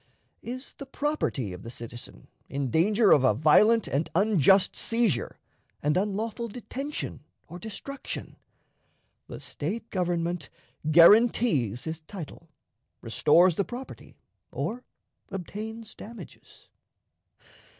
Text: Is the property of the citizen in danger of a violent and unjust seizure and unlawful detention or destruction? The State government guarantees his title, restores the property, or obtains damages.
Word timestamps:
Is 0.41 0.73
the 0.73 0.87
property 0.87 1.53
of 1.53 1.61
the 1.61 1.69
citizen 1.69 2.27
in 2.49 2.71
danger 2.71 3.11
of 3.11 3.23
a 3.23 3.35
violent 3.35 3.87
and 3.87 4.09
unjust 4.15 4.75
seizure 4.75 5.37
and 5.83 5.95
unlawful 5.95 6.47
detention 6.47 7.23
or 7.47 7.59
destruction? 7.59 8.35
The 9.27 9.39
State 9.39 9.91
government 9.91 10.49
guarantees 10.89 11.83
his 11.83 11.99
title, 11.99 12.49
restores 13.01 13.57
the 13.57 13.63
property, 13.63 14.17
or 14.51 14.83
obtains 15.29 15.93
damages. 15.93 16.67